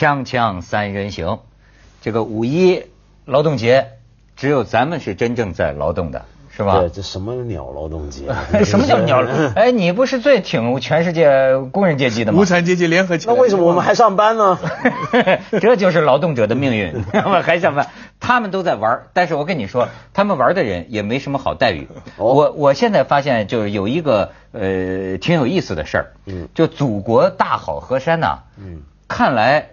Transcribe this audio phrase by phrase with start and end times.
[0.00, 1.40] 锵锵三人行，
[2.00, 2.84] 这个五一
[3.26, 3.88] 劳动节，
[4.34, 6.24] 只有咱们是真正在劳动的，
[6.56, 6.78] 是吧？
[6.80, 8.24] 对，这什么鸟劳动节？
[8.64, 9.22] 什么叫鸟？
[9.54, 12.40] 哎，你不是最挺全世界工人阶级的吗？
[12.40, 13.34] 无产阶级联合起来。
[13.34, 14.58] 那为什么我们还上班呢？
[15.60, 17.04] 这就是劳动者的命运，
[17.42, 17.86] 还上班。
[18.18, 21.88] 他们都在玩，但是我跟你说，他们玩的人也没什么好待遇。
[22.16, 29.70] 我我现在发现，就是有一个呃挺有意思的事儿，嗯，就祖国大好河山呐，嗯，看来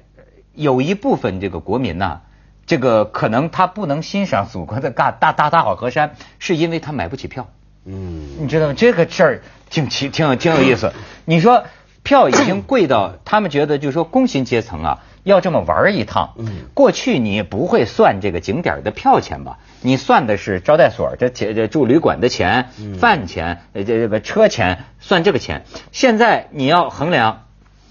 [0.58, 2.22] 有一部分这个国民呐，
[2.66, 7.48] 这个可能他不能欣赏祖国的大大大大好河山，是因为他买不起票，
[7.86, 8.74] 嗯，你知道吗？
[8.76, 10.92] 这个事儿挺奇挺有挺有意思。
[11.26, 11.64] 你说
[12.02, 15.04] 票已经贵到他们觉得，就是说工薪阶层啊。
[15.24, 19.60] 要这么玩一趟，嗯过去你不会算这个景点的票钱吧？
[19.82, 25.66] 你算的是招待所这这住旅馆的钱、饭钱、这这个车钱，算这个钱。
[25.92, 27.44] 现在你要衡量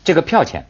[0.03, 0.64] 这个票钱，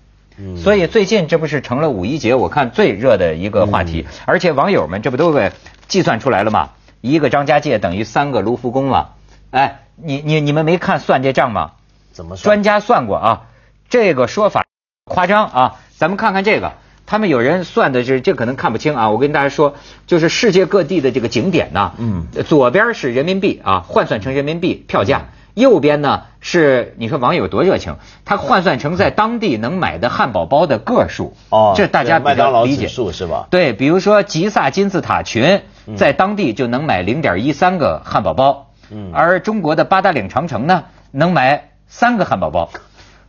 [0.62, 5.52] 所以最近这不是成了五一节我看最热的一个话题，而且网友们这不都给
[5.88, 6.70] 计算出来了吗？
[7.00, 9.10] 一个张家界等于三个卢浮宫嘛？
[9.50, 11.72] 哎，你你你们没看算这账吗？
[12.12, 12.44] 怎么算？
[12.44, 13.46] 专家算过啊，
[13.88, 14.64] 这个说法
[15.04, 15.80] 夸张啊。
[15.96, 16.72] 咱们看看这个，
[17.06, 19.08] 他们有人算的是，这可能看不清啊。
[19.08, 19.76] 我跟大家说，
[20.06, 32.88] 就是世界各地的这个景点呢，嗯，左边是人民币啊，换算成人民币票价，右边呢是你说网友多热情，他换算成在当地能买的汉堡包的个数，哦，这大家比较理解。
[32.88, 33.46] 数是吧？
[33.48, 35.62] 对，比如说吉萨金字塔群
[35.96, 42.68] 在当地就能买零点一三个汉堡包，嗯，而中国的八达岭长城呢，能买三个汉堡包。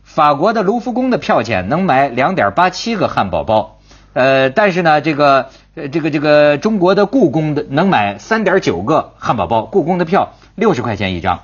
[0.04, 3.78] 法国的卢浮宫的票钱能买两点八七个汉堡包，
[4.12, 11.40] 呃，但是呢，这个呃，这个这个中国的故宫的能买三点九个汉堡包，故宫的票六十块钱一张，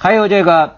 [0.00, 0.76] 还有这个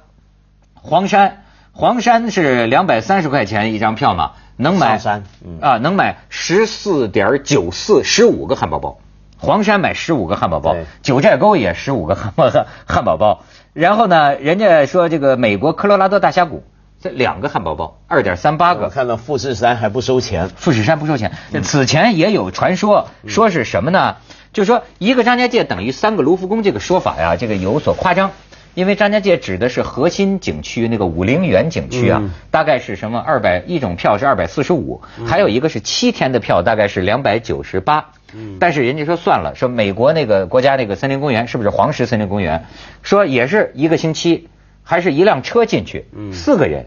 [0.73, 1.43] 黄山，
[1.73, 5.25] 黄山是两百三十块钱一张票嘛，能买山
[5.61, 8.99] 啊，能买十四点九四十五个汉堡包，
[9.37, 12.51] 黄山买十五个汉堡包，九寨沟也十五个汉堡
[12.89, 13.45] 汉堡包，
[13.75, 16.65] 然后呢，人家说这个美国科罗拉多大峡谷。
[17.03, 18.85] 这两个汉堡包，二点三八个。
[18.85, 21.33] 我看到富士山还不收钱，富士山不收钱。
[21.63, 24.17] 此前也有传说，说是什么呢？
[24.53, 28.33] 就说一个张家界等于三个卢浮宫这个说法呀，这个有所夸张。
[28.75, 38.13] 因为张家界指的是核心景区那个武陵源景区啊，大概是什么二百一种票是二百四十五，还有一个是七天的票大概是两百九十八。
[38.59, 42.65] 但是人家说算了，说美国那个国家那个森林公园是不是黄石森林公园？
[43.03, 44.49] 说也是一个星期。
[44.83, 46.87] 还是一辆车进去，四个人，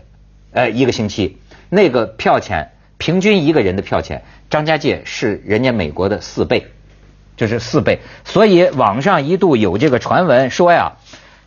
[0.51, 1.37] 呃，一个星期，
[1.69, 6.67] 那个票钱平均一个人的票钱，张家界是人家美国的四倍，
[7.37, 7.99] 就是四倍。
[8.25, 10.97] 所以网上一度有这个传闻说呀，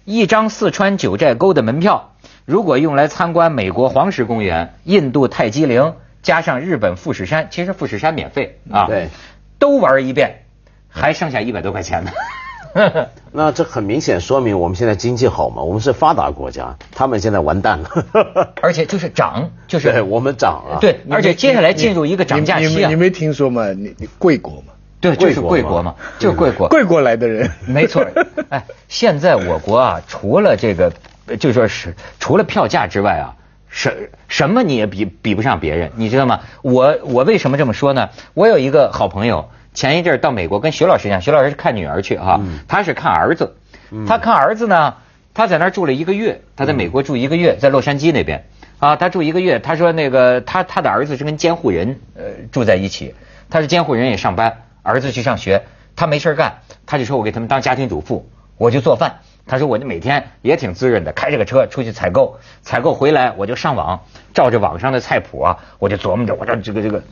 [0.06, 2.12] 一张四川九寨沟的门票，
[2.44, 9.08] 如果用来参观美国黄石公园、印度泰姬陵，加上日本富士山，其实富士山免费啊，对，
[9.58, 10.44] 都玩一遍，
[10.88, 12.12] 还剩下一百多块钱呢。
[13.32, 15.60] 那这很明显说明我们现在经济好嘛？
[15.62, 17.90] 我们是发达国家，他们现在完蛋了。
[18.62, 20.78] 而且就是涨，就是我们涨了。
[20.80, 22.88] 对，而且接下来进入一个涨价期啊！
[22.88, 23.72] 你没听说吗？
[23.72, 24.74] 你你贵国嘛？
[25.14, 26.68] 对，就是贵国嘛，就是贵国。
[26.68, 28.04] 贵国来的人， 没错。
[28.50, 30.92] 哎，现在我国啊，除了这个，
[31.38, 33.36] 就说是除了票价之外啊，
[33.68, 36.40] 什什么你也比比不上别人，你知道吗？
[36.62, 38.08] 我我为什么这么说呢？
[38.34, 39.48] 我有一个好朋友。
[39.74, 43.56] 前一阵到美国跟徐老师一样，徐老师是看女儿去哈，他是看儿子，
[44.08, 44.94] 他看儿子呢，
[45.34, 48.46] 他在那儿住了一个月，他在美国住一个月，在洛杉矶那边
[48.78, 53.14] 啊，他住一个月，他说那个他他的儿子是跟监护人呃住在一起，
[53.50, 55.64] 他是监护人也上班，儿子去上学，
[55.96, 67.02] 他没事干，他就说我给他们当家庭主妇，我就做饭，他说我就每天也挺滋润的，开着个车出去采购，采购回来我就上网，照着网上的菜谱啊，我就琢磨着我这这个这个。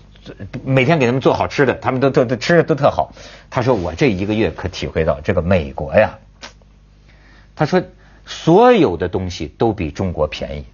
[0.64, 3.12] 每天给他们做好吃的，他们都都都吃的都特好。
[3.50, 6.18] 他说我这一个月可体会到这个美国呀，
[7.54, 7.82] 他说
[8.24, 10.64] 所有的东西都比中国便宜，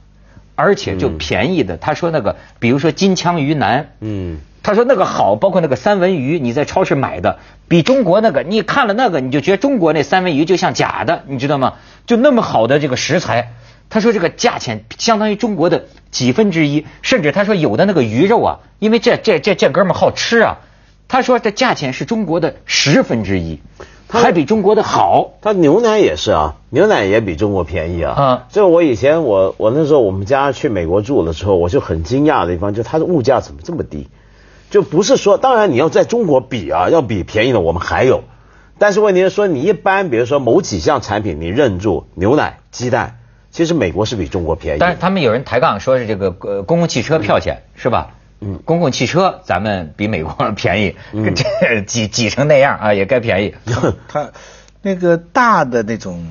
[0.55, 1.77] 而且就便宜的。
[1.77, 4.39] 他说那个，比如说金枪鱼腩，嗯，
[4.71, 11.73] 他说那个好，包括那个三文鱼，你在超市买的，比中国那个，你看了那个你就觉得中国那三文鱼就像假的，你知道吗？
[12.07, 13.51] 就那么好的这个食材。
[13.89, 20.59] 他说这个价钱相当于中国的几分之一，甚至他说有的那个鱼肉啊，因为这这这这哥们好吃啊，
[21.09, 23.59] 他说这价钱是中国的十分之一，
[24.07, 25.33] 还比中国的好。
[25.43, 28.13] 他牛奶也是啊，牛奶也比中国便宜啊。
[28.13, 34.07] 啊，这我以前我我那时候我们家去美国住的时候，我就很惊讶的地方，就它的物价怎么这么低？
[34.71, 38.23] 就不是说，当然你要在中国比啊，要比便宜的我们还有，
[38.79, 43.17] 但是问题是说你一般比如说某几项产品你认住牛奶、鸡蛋。
[43.53, 48.15] 其实美国是比中国便宜，但是他们有人抬杠说是这个呃公共汽车票钱是吧？
[48.39, 50.95] 嗯，公共汽车咱们比美国便宜，
[51.35, 53.55] 这挤挤成那样啊，也该便宜。
[54.07, 54.31] 他
[54.83, 56.25] 那个大的那种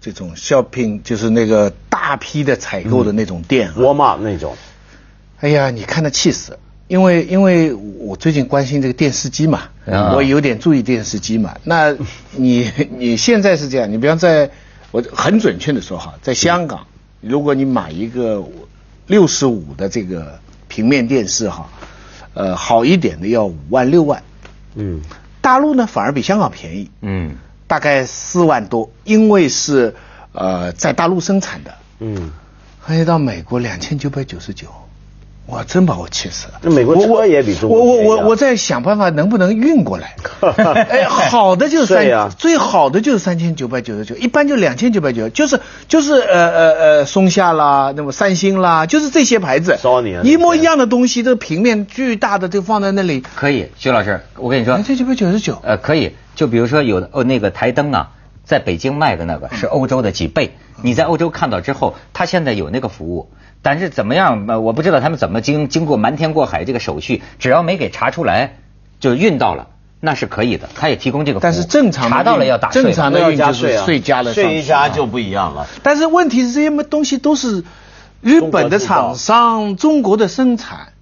[0.00, 4.56] 这种 shopping，就是那个大批的采购的那种店，沃尔玛那种。
[5.40, 6.56] 哎呀，你看他气死！
[6.90, 9.68] 因为因为我最近关心这个电视机嘛，
[10.12, 11.54] 我有点注意电视机嘛。
[11.62, 11.94] 那
[12.32, 14.50] 你你现在是这样，你比方在，
[14.90, 16.84] 我很准确的说哈，在香港，
[17.20, 18.42] 如果你买一个
[19.06, 21.70] 六十五的这个平面电视哈，
[22.34, 24.20] 呃，好一点的要五万六万，
[24.74, 25.00] 嗯，
[25.40, 27.36] 大陆呢反而比香港便宜，嗯，
[27.68, 29.94] 大概四万多，因为是
[30.32, 32.32] 呃在大陆生产的，嗯，
[32.80, 34.66] 还有到美国两千九百九十九。
[35.50, 36.60] 哇，真把我气死了！
[36.62, 40.14] 那美国车也比中国我我我我在想办法能不能运过来。
[40.88, 49.76] 哎，好的就是三，最好的就是三千九百九十九，一般就两千九百九，就是就是呃呃呃松下啦，那么三星啦，就是这些牌子，
[50.22, 53.20] 一模一样的东西，这个平面巨大的就放在那里。
[53.34, 55.58] 可以，徐老师，我跟你说，两千九百九十九。
[55.64, 58.10] 呃，可以，就比如说有的哦，那个台灯啊，
[58.44, 63.28] 在北京卖的那个是欧洲的几倍，你在欧洲看到之后，他现在有那个服务。
[63.62, 64.46] 但是怎么样？
[64.48, 68.56] 呃，我不知道他们怎么经经过瞒天过海这个手续，只要没给查出来，
[69.00, 69.68] 就运到了，
[70.00, 70.68] 那是可以的。
[70.74, 71.44] 他也提供这个服务。
[71.44, 75.66] 但是正常查到了要打税，正常的运就是税加了税一加就不一样了。
[75.82, 77.64] 但是问题是这些东西都是
[78.22, 80.94] 日本的厂商，中国的生产，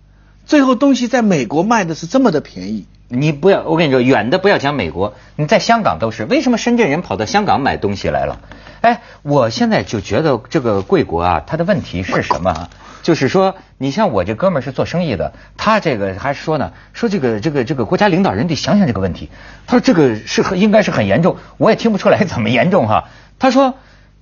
[0.45, 2.87] 最后东西在美国卖的是这么的便宜。
[3.09, 6.25] 你不要，我跟你说，远的不要讲美国，你在香港都是。
[6.27, 8.41] 为什么深圳人跑到香港买东西来了？
[8.83, 12.69] 哎，我现在就觉得这个贵国啊，它的问题是什么？
[13.03, 19.31] 就是说，你像我这哥们儿是做生意的，他这个还说呢，说这个这个这个国家领导人得想想这个问题。
[19.67, 23.05] 他说这个是很应该是很严重，我也听不出来怎么严重哈。
[23.39, 23.75] 他说，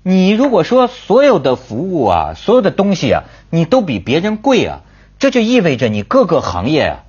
[0.05, 4.82] 你如果说所有的服务啊，所有的东西啊，你都比别人贵啊，
[5.19, 7.03] 这就意味着你各个行业啊。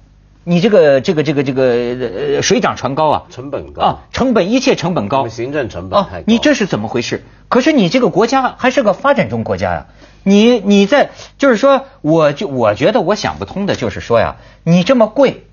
[0.49, 6.23] 你这个这个这个这个呃水涨船高啊，成本高啊，成本一切成本高，行政成本太高。
[6.25, 7.25] 你这是怎么回事？
[7.49, 9.88] 可是你这个国家还是个发展中国家呀，
[10.23, 15.44] 你你在就是说，我就我觉得我想不通的就是说呀，你这么贵，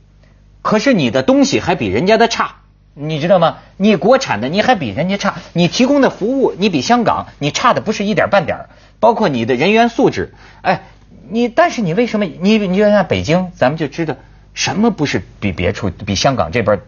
[0.63, 2.59] 可是你的东西还比人家的差，
[2.95, 3.57] 你知道吗？
[3.77, 8.71] 你国产的你还比人家差，你提供的服务你比香港你差的不是一点半点儿
[9.01, 10.85] 包括你的人员素质，哎，
[11.29, 14.15] 你但是你为什么你你就像北京，咱们就知道。
[14.55, 16.81] 什么不是比别处、比香港这边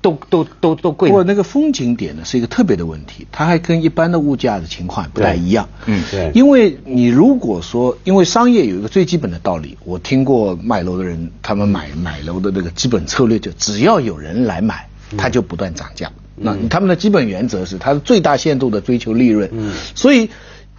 [0.00, 1.08] 都都都都贵？
[1.08, 5.68] 不过那个风景点呢是一个特别的问题，它还跟一般的物价的情况不太一样。
[5.86, 6.30] 嗯，对。
[6.34, 16.12] 因为你如果说，因为商业有一个最基本的道理，我听过卖楼的人，他们买买楼的那个基本策略就只要有人来买，它就不断涨价。
[16.36, 19.50] 那他们的基本原则是，它是最大限度的追求利润。
[19.52, 19.72] 嗯。
[19.96, 20.30] 所以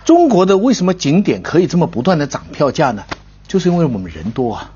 [0.06, 3.04] 中国的为什么景点可以这么不断的涨票价呢？
[3.46, 4.72] 就是因为我们人多啊。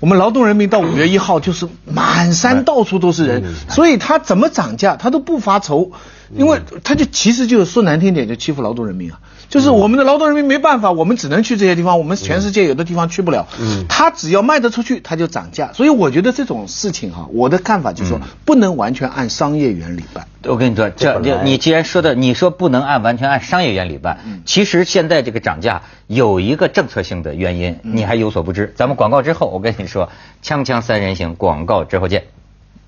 [0.00, 5.90] 我们劳动人民到五月一号就是满山到处都是人，所以他怎么涨价他都不发愁，
[6.34, 9.18] 因为他就其实就是说难听点就欺负劳动人民啊。
[9.48, 13.46] 就是我们的劳动人民没办法，我们只能去这些地方，我们全世界有的地方去不了。
[13.58, 15.72] 嗯，他只要卖得出去，他就涨价。
[15.72, 20.28] 所以我觉得这种事情哈，我的看法就是说，不能完全按商业原理办。
[20.44, 28.74] 我跟你说，这这你既然说的，你说不能按完全按商业原理办，其实现在这个涨价有一个政策性的原因，你还有所不知。
[28.76, 30.10] 咱们广告之后，我跟你说，
[30.42, 32.24] 锵锵三人行，广告之后见。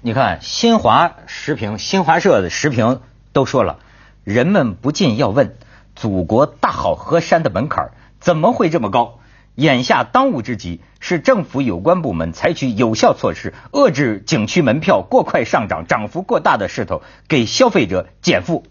[0.02, 3.00] 你看新华时评、新华社的时评
[3.32, 3.78] 都说了，
[4.24, 5.54] 人们不禁要问。
[6.00, 7.90] 祖国大好河山的门槛
[8.20, 9.18] 怎么会这么高？
[9.54, 18.64] 眼下当务之急是政府有关部门采取有效措施，遏制景区门票过快上涨、涨幅过大的势头，给消费者减负。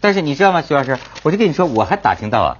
[0.00, 0.96] 但是你知道吗，徐老师？
[1.24, 2.58] 我就跟你说，我还打听到啊，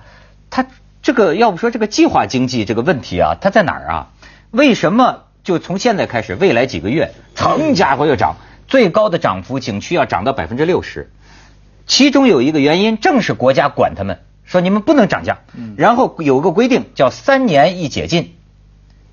[0.50, 0.66] 他
[1.02, 4.08] 这个要不说这个计划经济这个问题啊，它在哪儿啊？
[4.50, 8.34] 为什么就从现在开始，未来几个月，成家伙要涨，
[8.66, 11.12] 最高的涨幅景区要涨到百分之六十？
[11.90, 15.40] 其中有一个原因，正是国家管他们，说你们不能涨价，
[15.76, 18.36] 然后有个规定叫三年一解禁，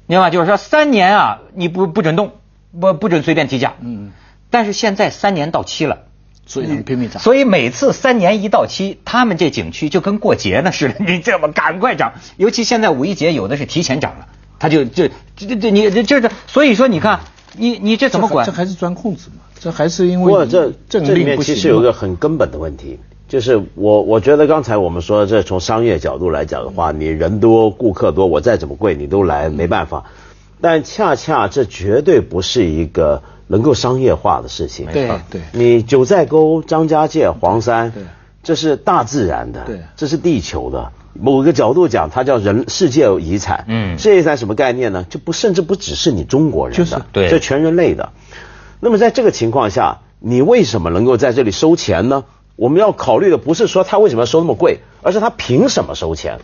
[0.06, 0.30] 明白吗？
[0.30, 2.34] 就是说三年啊，你不不准动，
[2.80, 3.74] 不不准随便提价。
[3.82, 4.12] 嗯。
[4.52, 6.04] 但是现在三年到期了，
[6.46, 7.20] 所以拼命涨。
[7.20, 12.14] 所以每次三年一到期，他们这景区就跟过节呢似的， 你这么赶快涨。
[12.38, 14.28] 尤其现在五一节有的是提前涨了，
[14.60, 17.22] 他就就这这你这这，所以说你看，
[17.58, 18.46] 你你这怎么管？
[18.46, 19.42] 这还是钻空子嘛。
[19.60, 30.06] 这还是因为，不过这这里面其实有一个很根本的问题，就是我我觉得刚才我们说这从商业角度来讲的话，你人多顾客多，我再怎么贵你都来没办法，
[30.62, 34.86] 但恰恰这绝对不是一个能够商业化的事情。
[34.94, 37.92] 对对，你九寨沟、张家界、黄山，
[38.44, 40.92] 这是大自然的，这是地球的。
[41.20, 43.66] 某个角度讲，它叫人世界遗产。
[43.68, 45.06] 嗯，世界遗产什么概念呢？
[45.10, 48.12] 就不甚至不只是你中国人的，对，这全人类的。
[48.80, 52.24] 那么在这个情况下，你为什么能够在这里收钱呢？
[52.56, 56.40] 我们要考虑的不是说他为什么要收那么贵，而是他凭什么收钱？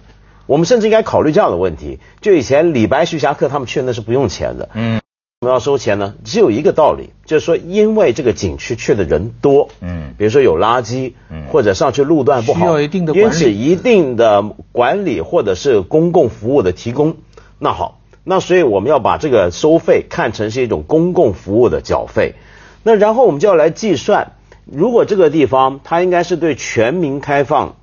[0.46, 4.70] 我们甚至应该考虑这样的问题：就以前李白、徐霞客他们去那是不用钱的。
[4.74, 5.00] 嗯。
[5.44, 17.18] 我们要收钱呢，只有一个道理，就是说，因为这个景区去的人多，嗯，比如说有垃圾，嗯，或者上去路段不好，需要一定的因此一定的管理或者是公共服务的提供。
[17.60, 22.36] 那好，那所以我们要把这个收费看成是一种公共服务的缴费。
[22.82, 24.32] 那然后我们就要来计算，
[24.66, 27.76] 如果这个地方它应该是对全民开放。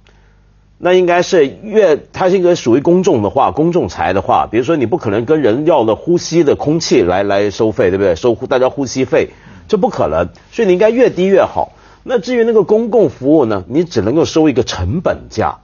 [0.83, 8.17] 那应该是越它是一个属于公众的话，公众财的话，比如说你不可能跟人要的呼吸的空气来来收费，对不对？
[8.17, 9.29] 收大家呼吸费，
[9.69, 11.73] 这不可能，所以你应该越低越好。
[12.03, 15.59] 那至于那个公共服务呢，你只能够收一个成本价。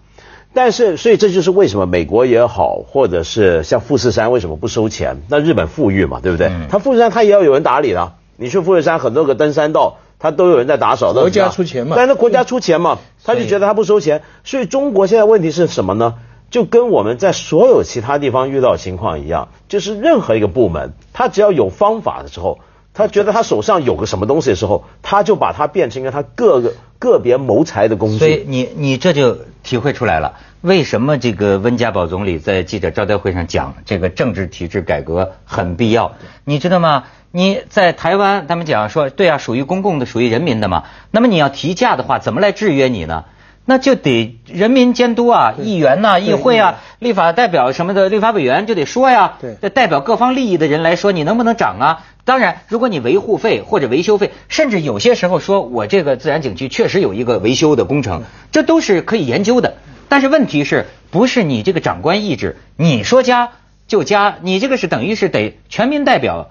[0.52, 5.16] 但是，所以这就是为什么美国也好，或者是像富士山为什么不收钱？
[5.30, 6.50] 那日本富裕嘛，对不对？
[6.68, 8.12] 它富士山它也要有人打理的。
[8.36, 9.96] 你去富士山很多个登山道。
[10.18, 11.96] 他都有人在打扫的，国家出钱嘛？
[11.96, 14.22] 但是国家出钱嘛，他就觉得他不收钱。
[14.44, 16.14] 所以中国现在问题是什么呢？
[16.48, 22.60] 就跟我们在所有其他地方遇到情况一样，就是任何一个部门，他只要有方法的时候，
[22.96, 28.18] 他觉得他手上有个什么东西的时候，他就把它变成一个他各个个别谋财的工具。
[28.18, 36.12] 所以你你这就体会出来了，为什么这个温家宝总理在记者招待会上讲这个政治体制改革很必要？
[36.44, 37.04] 你知道吗？
[37.32, 40.84] 你在台湾，他们讲说，对啊，属于公共的，属于人民的嘛。
[41.10, 43.24] 那么你要提价的话，怎么来制约你呢？
[43.66, 49.38] 那就得人民监督啊，议员呐，议会啊，立法代表什么的，立法委员就得说呀。
[49.40, 52.06] 对，代表各方利益的人来说，你能不能涨啊？
[52.24, 59.74] 当然，如果你维护费或者维修费，甚至有些时候说我这个自然景区确实有一个维修的工程，这都是可以研究的。
[60.08, 63.50] 但是问题是不是你这个长官意志，你说加
[63.88, 66.50] 就加，你这个是等于是得全民代表。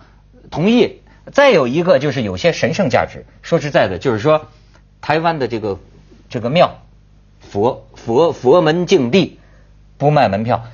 [0.51, 1.01] 同意，
[1.33, 3.25] 再有一个就是有些神圣价值。
[3.41, 4.47] 说实在的，就是说，
[5.01, 5.79] 台湾的这个
[6.29, 6.81] 这个庙，
[7.49, 9.39] 佛佛佛门净地
[9.97, 10.65] 不卖门票，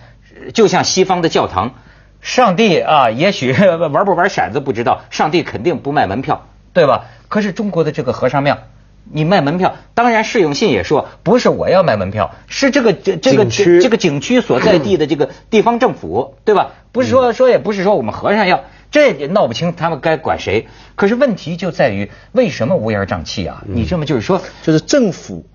[0.53, 1.75] 就像西方的教堂，
[2.21, 3.53] 上帝啊，也许
[3.91, 7.05] 玩不玩骰子不知道，上帝肯定不卖门票，对吧？
[7.27, 8.57] 可是中国的这个和尚庙，
[9.03, 16.71] 你卖门票，当然释永信也说，不是我要卖门票，是这个这这个这个景区所在地的这个地方政府，对吧？
[16.91, 18.61] 不是说说也不是说我们和尚要。
[18.91, 23.63] 这也闹不清他们该管谁，可是问题就在于为什么乌烟瘴气啊？
[23.65, 25.45] 你这么就是说，就是政府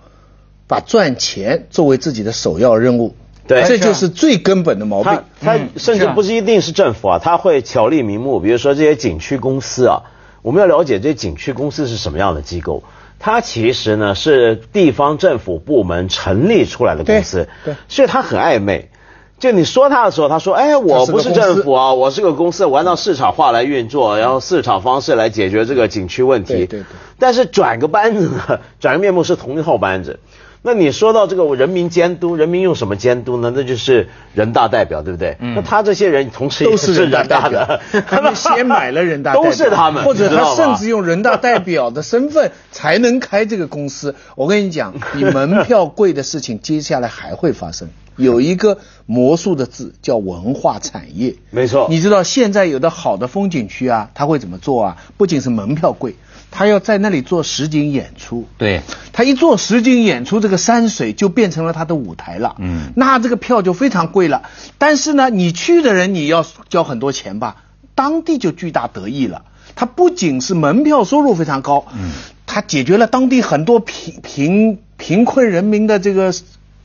[0.69, 3.15] 把赚钱作为自己的首要任务，
[3.47, 5.23] 对，这就是最根本的毛病。
[5.41, 10.03] 他甚至不是一定是政府啊，他会巧立名目，比如说这些景区公司啊，
[10.43, 12.83] 我们要了解这些景区公司是什么样的机构，
[13.19, 18.91] 它其实呢是地方政府部门成立出来的公司，对，所以它很暧昧。
[19.39, 26.87] 就你说他的时候，他说：“哎，我不是政府啊，我是个公司，我按照市场化来运作，然后市场方式来解决这个景区问题。”对对对。
[27.19, 30.19] 但是转个班子呢，转个面目是同一套班子。
[30.67, 33.53] 那你说到这个人民监督，人民用什么监督呢？
[33.55, 35.37] 那就是人大代表，对不对？
[35.39, 35.55] 嗯。
[35.55, 44.17] 那他这些人同时都是人大代表，他们先买了人大代表，都是他们，或者他甚至用人大代表的身份才能开这个公司。
[44.35, 47.89] 我跟你讲，你门票贵的事情，接下来还会发生。
[48.17, 51.87] 有一个魔术的字叫文化产业，没错。
[51.91, 54.97] 你知道现在有的好的风景区啊，他会怎么做啊？
[55.17, 56.17] 不仅是门票贵，
[56.57, 58.47] 他要在那里做实景演出。
[58.57, 58.81] 对，
[59.13, 62.57] 他一做实景演出，这个山水就变成了他的舞台了。
[62.59, 64.41] 嗯，那这个票就非常贵了。
[64.79, 67.57] 但是呢，你去的人你要交很多钱吧？
[67.95, 69.43] 当地就巨大得益了。
[69.75, 72.13] 他不仅是门票收入非常高，嗯，
[72.47, 76.33] 他解决了当地很多贫贫贫困人民的这个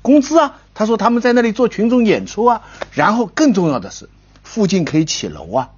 [0.02, 0.58] 工资啊。
[0.74, 4.10] 他说他们在那里做群众演出啊，然后更重要的是，
[4.44, 5.70] 附近可以起楼啊，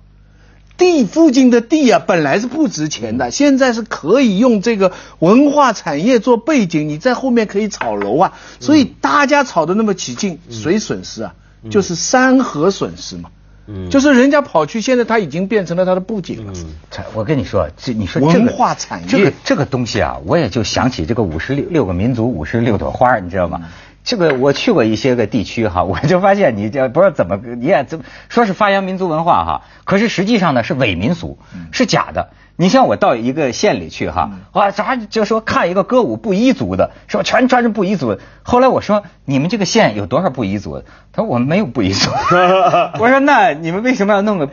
[0.77, 11.35] 地附近的地啊本来是不值钱的，现在是可以用这个文化产业做背景，你在后面可以炒楼啊，所以大家炒的那么起劲，谁损失啊？
[11.69, 13.29] 就是山河损失嘛，
[13.67, 16.51] 嗯，就是人家跑去，现在他已经变成了他的布景了。
[16.55, 16.65] 嗯，
[17.13, 23.61] 我跟你说，这你说文化产业这个这个东西啊，我也就想起这个五十六六个民族五十六朵花，你知道吗？
[24.03, 31.37] 这个我去过一些个地区哈， 我就发现你这不知道怎么你也怎么说是发扬民族文化哈，可是实际上呢是伪民俗，
[31.71, 32.29] 是假的。
[32.55, 38.19] 你像我到一个县里去哈，啊啥就说看一个歌舞布依族的，说全穿着布依族。
[38.43, 40.83] 后来我说你们这个县有多少布依族？
[41.11, 42.11] 他说我们没有布依族。
[42.99, 44.49] 我说那你们为什么要弄个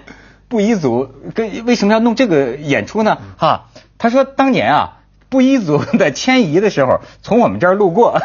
[0.48, 1.10] 布依族？
[1.34, 3.18] 跟为什么要弄这个演出呢？
[3.36, 3.66] 哈，
[3.98, 4.96] 他说当年啊。
[5.30, 8.20] 布依族的迁移的时候，从我们这儿路过，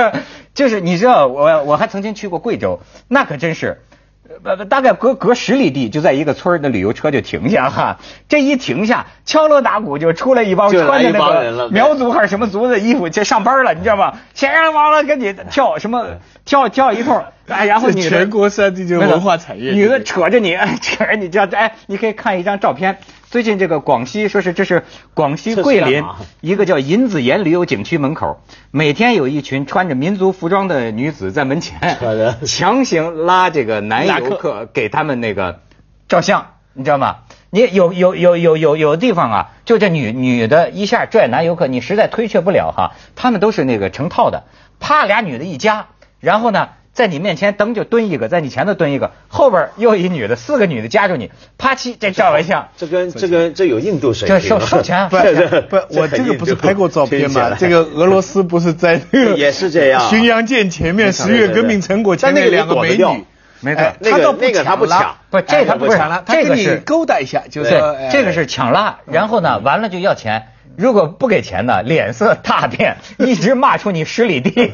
[0.54, 3.82] 就是你知道，我我还曾经去过贵州，那可真是。
[4.42, 14.14] 呃，大概隔隔十里地，就在一个村的旅游车就停下哈， 这一停下，敲锣打鼓就出来一帮穿的那个苗族还是什么族的衣服，就上班了，你知道吗？
[14.32, 16.06] 先生完了，跟你跳什么
[16.46, 22.98] 跳跳一通， 哎，然后女的全国三地就文化产业，女的扯着你，扯着你，这样哎，你可以看一张照片。
[23.34, 26.04] 最近这个广西说是这是广西桂林
[26.40, 31.98] 一个叫银子岩旅游景区门口，每天有一群穿着民族服装的女子在门前
[32.46, 35.62] 强行拉这个男游客给他们那个
[36.06, 37.16] 照相，你知道吗？
[37.50, 44.44] 你有有有有有有地方啊，就这女女的一下拽男游客，你实在推却不了哈，他们都是那个成套的，
[44.78, 45.86] 啪俩女的一夹，
[46.20, 46.68] 然后呢？
[46.94, 52.68] 在你面前蹬就蹲一个，在你前头蹲一个，后边又一女的，四个女的夹住你，啪叽，这照完相。
[52.76, 54.38] 这跟这跟这有印度水平。
[54.38, 57.56] 这收收钱，不不，我这个不是拍过照片吗？
[57.58, 63.24] 这个俄罗斯不是在那个 也是这样，巡洋舰前面，十月革命成果前面两个美女，
[63.60, 67.70] 没错，他倒那个他不抢，不这他不抢了，这个是勾搭一下，就是
[68.12, 70.46] 这个是抢拉，然后呢，完了就要钱。
[70.76, 74.72] 如果不给钱呢，脸色大变，一直骂出你十里地。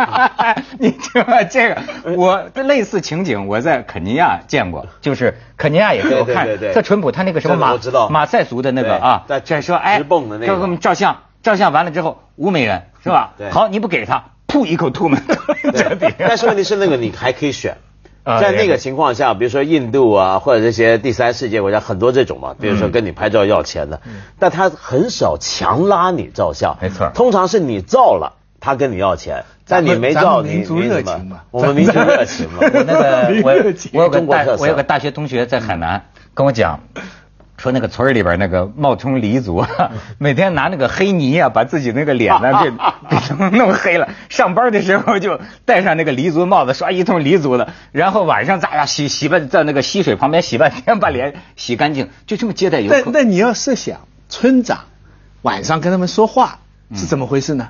[0.78, 1.82] 你听这个，
[2.16, 7.76] 我类似情景我在肯尼亚见过，就是肯尼亚也给我看，特淳朴，他那个什么马
[8.08, 9.98] 马赛族的那个啊，这说哎，
[10.46, 13.34] 给我们照相，照相完了之后五美元是吧？
[13.50, 15.22] 好，你不给他，噗一口吐门。
[16.18, 17.76] 但是问题是那个你还可以选。
[18.24, 24.00] 在那个情况下，比如说印度啊，或者这些第三世界国家，很多这种嘛，比如说跟你拍照要钱的，
[24.38, 33.52] 但他很少强拉你照相，没错，通常是你照了，他跟你要钱，但你没照，你民族热情嘛，我们民族热情嘛， 我那个我
[33.92, 36.80] 我有个大我有个大学同学在海南跟我讲。
[37.56, 39.64] 说那个村里边那个冒充黎族，
[40.18, 42.70] 每天拿那个黑泥啊，把自己那个脸呢 给
[43.16, 44.08] 给弄黑了。
[44.28, 47.72] 上班的时候就戴上那个黎族帽子，刷一通黎族的。
[47.92, 53.02] 然后晚上咋呀洗洗半在那个溪水旁边洗半天，把脸洗干净，就这么接待游客。
[53.06, 54.80] 那那你要设想，村长
[55.42, 56.58] 晚上跟他们说话
[56.94, 57.68] 是怎么回事呢？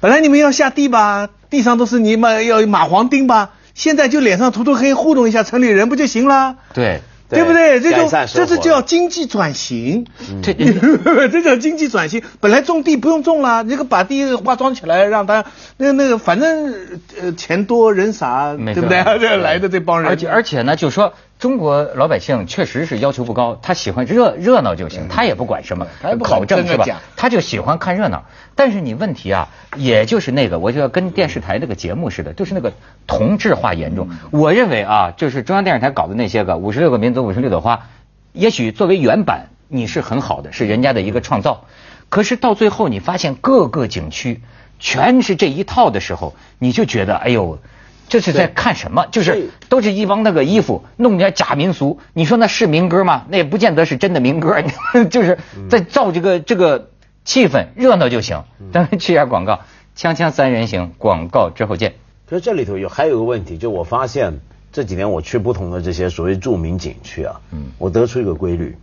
[0.00, 6.56] 本来你们要下地吧，地上都是泥嘛，要蚂蟥钉吧，现在就脸上涂涂黑，糊弄一下城里人不就行了？
[6.74, 7.00] 对。
[7.28, 7.80] 对不对？
[7.80, 10.06] 这种这是叫经济转型，
[10.42, 10.52] 这
[11.28, 12.22] 这叫经济转型。
[12.40, 15.44] 本来种地不用种了，这个把地化妆起来，让他
[15.78, 16.74] 那那个反正
[17.20, 19.02] 呃钱多人傻，对不对？
[19.18, 21.14] 这来的这帮人，而且而且呢，就说。
[21.44, 25.86] 中国老百姓确实是要求不高，他喜欢热热闹就行，他也不管什么
[26.22, 26.86] 考证是吧？
[27.18, 28.24] 他就喜欢看热闹。
[28.54, 32.72] 但是你问题啊，也就是那个，我就要跟电视台那个节目似的，就是那个
[33.06, 34.08] 同质化严重。
[34.30, 37.88] 我认为啊，就是中央电视台搞的那些个五十六个民族五十六朵花，
[38.32, 41.66] 也许作为原版你是很好的，是人家的一个创造。
[42.08, 44.40] 可是到最后你发现各个景区
[44.78, 47.58] 全是这一套的时候，你就觉得哎呦。
[48.08, 49.06] 这是在看什么？
[49.10, 51.98] 就是都是一帮那个衣服，弄点假民俗。
[52.12, 53.24] 你说那是民歌吗？
[53.28, 54.62] 那也不见得是真的民歌，
[55.10, 55.38] 就是
[55.68, 56.90] 在造这个这个
[57.24, 58.44] 气氛，热闹就行。
[58.72, 59.60] 咱们去下广告，
[59.96, 61.94] 锵锵三人行，广告之后见。
[62.26, 64.40] 可是这里头有还有个问题，就我发现
[64.72, 68.76] 这几年我去不同的这些所谓著名景区啊，嗯，我得出一个规律，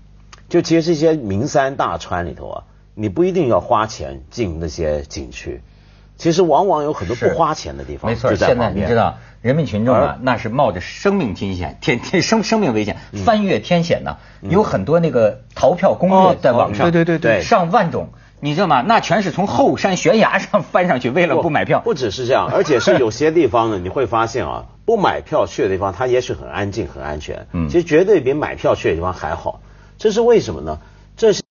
[0.50, 2.64] 就其实这些名山大川里头啊，
[2.96, 5.62] 你不一定要花钱进那些景区。
[6.22, 8.36] 其实往往有很多不花钱的地方，没错。
[8.36, 14.18] 现在你知道，人民群众啊，那是冒着生命天险、天天生生命危险，翻越天险呢。
[14.42, 18.84] 有很多那个逃票攻略在网上，对对对对，上万种，你知道吗？
[18.86, 21.80] 那全是从后山悬崖上翻上去，为了不买票。
[21.80, 27.48] 不只是这样， 而且是有些地方呢，你会发现啊，不买票去的地方，它也许很安静、很安全。
[27.52, 29.60] 嗯，其实绝对比买票去的地方还好。
[29.98, 30.78] 这是为什么呢？
[31.18, 31.42] 这是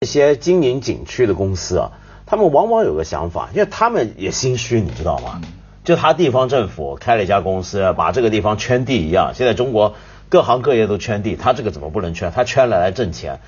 [0.00, 1.90] 这些经营景区的公司啊。
[2.30, 5.40] 他们往往有个想法，因为他们也心虚，你知道吗？
[5.82, 9.32] 就他地方政府开了一家公司，把这个地方圈地一样。
[9.34, 9.96] 现在中国
[10.28, 12.30] 各行各业都圈地，他这个怎么不能圈？
[12.32, 13.40] 他圈了来挣钱，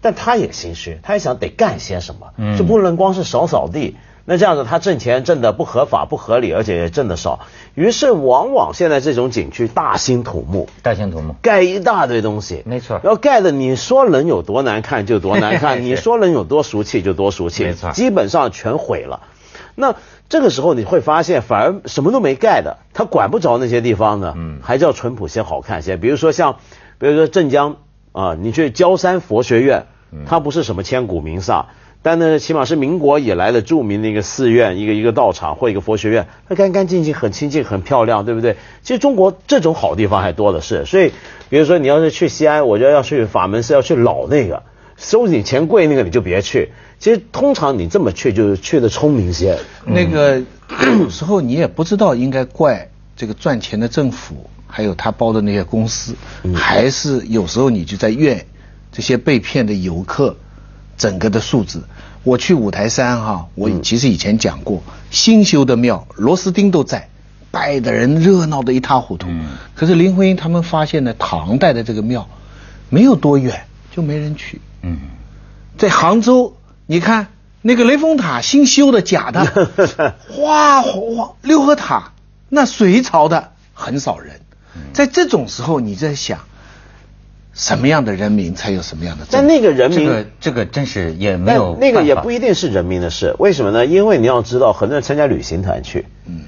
[0.00, 3.96] 但他也心虚，他也想得干些什么，就不能光是扫扫地。
[4.26, 7.40] 那这样子，他挣钱挣的不合法、不合理，而且也挣的少。
[7.74, 13.00] 于是，往往现在这种景区大兴土木，大兴土木盖一大堆东西，没错。
[13.04, 17.90] 要盖的，你说能有多难看就多难看， 你说能有多俗气就多俗气，没错。
[17.92, 19.20] 基本上全毁了。
[19.74, 19.96] 那
[20.28, 25.96] 这个时候你会发现，反而什么都没盖的，他管不着那些地方呢，嗯，还叫淳朴些、好看些。
[25.98, 26.56] 比如说像，
[26.98, 27.76] 比如说镇江
[28.12, 29.86] 啊，你去焦山佛学院，
[30.26, 31.66] 它不是什么千古名刹。
[32.06, 38.56] 但呢，起码是民国以来的著名的一个寺院，一个一个道场或一个佛学院，它干干净净、很清净、很漂亮，对不对？
[38.82, 40.84] 其实中国这种好地方还多的是。
[40.84, 41.12] 所以，
[41.48, 44.62] 比如说你要是去西安，我觉得要去法门寺，要去老那个，
[44.98, 46.72] 收你钱贵那个你就别去。
[46.98, 49.58] 其实通常你这么去，就是去的聪明些。
[49.86, 50.42] 那个
[51.00, 56.14] 有时候你也不知道应该怪这个赚钱的政府，还有他包的那些公司，
[56.54, 58.44] 还是有时候你就在怨
[58.92, 60.36] 这些被骗的游客。
[60.96, 61.84] 整个的数字，
[62.22, 67.08] 我去五台山哈，我其实以前讲过，新修的庙，螺丝钉都在，
[67.50, 69.28] 拜的人热闹的一塌糊涂。
[69.74, 72.28] 可是林徽因他们发现呢，唐代的这个庙，
[72.88, 74.60] 没有多远，就没人去。
[74.82, 74.98] 嗯，
[75.76, 77.28] 在杭州，你看
[77.62, 79.70] 那个雷峰塔新修的假的，
[80.28, 82.12] 哗哗，六合塔
[82.48, 84.40] 那隋朝的很少人。
[84.92, 86.40] 在这种时候，你在想。
[87.54, 89.24] 什么样的人民才有什么样的？
[89.30, 91.76] 但那个人民，这个这个真是也没有。
[91.80, 93.86] 那个也不一定是人民的事，为什么呢？
[93.86, 96.40] 因为你要知道，很多人参加旅行团去，嗯，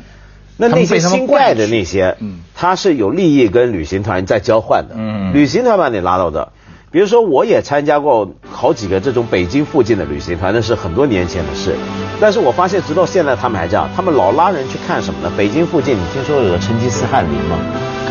[0.56, 6.52] 那那些新怪的那些，嗯，他是有利益跟旅行团在交换的，嗯，旅行团把你拉到这，
[6.90, 11.76] 比如说我也参加过好几个这种北京附近的旅行团，那是很多年前的事，
[12.20, 15.32] 但是我发现直到现在他们还这样，他们老拉人去看什么呢？
[15.36, 17.58] 北京附近，你听说有个成吉思汗陵吗？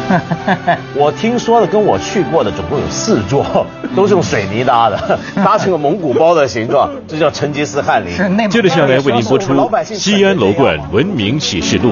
[0.95, 3.65] 我听说的，跟我去过的总共有四座，
[3.95, 8.49] 都是用水泥搭的， 搭成个蒙古包的形状，这叫成吉思汗陵。
[8.49, 11.91] 接着下来为您播出《西安楼观文明启示录》。